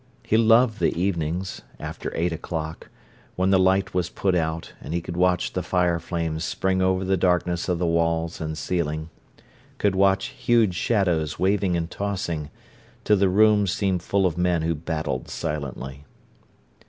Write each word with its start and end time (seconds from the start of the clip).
He 0.23 0.35
loved 0.35 0.79
the 0.79 0.99
evenings, 0.99 1.61
after 1.79 2.11
eight 2.15 2.33
o'clock, 2.33 2.89
when 3.35 3.51
the 3.51 3.59
light 3.59 3.93
was 3.93 4.09
put 4.09 4.33
out, 4.33 4.73
and 4.81 4.95
he 4.95 4.99
could 4.99 5.15
watch 5.15 5.53
the 5.53 5.61
fire 5.61 5.99
flames 5.99 6.43
spring 6.43 6.81
over 6.81 7.05
the 7.05 7.15
darkness 7.15 7.69
of 7.69 7.77
the 7.77 7.85
walls 7.85 8.41
and 8.41 8.57
ceiling; 8.57 9.11
could 9.77 9.93
watch 9.93 10.29
huge 10.33 10.73
shadows 10.73 11.37
waving 11.37 11.77
and 11.77 11.91
tossing, 11.91 12.49
till 13.03 13.17
the 13.17 13.29
room 13.29 13.67
seemed 13.67 14.01
full 14.01 14.25
of 14.25 14.39
men 14.39 14.63
who 14.63 14.73
battled 14.73 15.29
silently. 15.29 16.03